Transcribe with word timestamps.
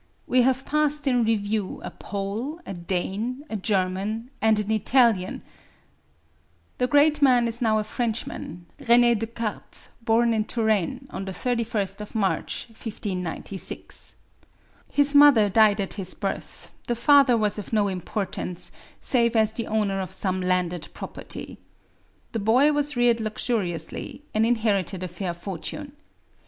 We 0.25 0.41
have 0.41 0.65
passed 0.65 1.05
in 1.05 1.25
review 1.25 1.79
a 1.83 1.91
Pole, 1.91 2.59
a 2.65 2.73
Dane, 2.73 3.43
a 3.51 3.55
German, 3.55 4.31
and 4.41 4.57
an 4.57 4.71
Italian, 4.71 5.43
the 6.79 6.87
great 6.87 7.21
man 7.21 7.47
is 7.47 7.61
now 7.61 7.77
a 7.77 7.83
Frenchman, 7.83 8.65
René 8.79 9.19
Descartes, 9.19 9.89
born 10.01 10.33
in 10.33 10.45
Touraine, 10.45 11.05
on 11.11 11.25
the 11.25 11.31
31st 11.33 12.01
of 12.01 12.15
March, 12.15 12.65
1596. 12.69 14.15
His 14.91 15.13
mother 15.13 15.49
died 15.49 15.79
at 15.79 15.93
his 16.01 16.15
birth; 16.15 16.71
the 16.87 16.95
father 16.95 17.37
was 17.37 17.59
of 17.59 17.71
no 17.71 17.87
importance, 17.87 18.71
save 18.99 19.35
as 19.35 19.53
the 19.53 19.67
owner 19.67 20.01
of 20.01 20.11
some 20.11 20.41
landed 20.41 20.87
property. 20.95 21.59
The 22.31 22.39
boy 22.39 22.71
was 22.73 22.97
reared 22.97 23.19
luxuriously, 23.21 24.23
and 24.33 24.47
inherited 24.47 25.03
a 25.03 25.07
fair 25.07 25.35
fortune. 25.35 25.91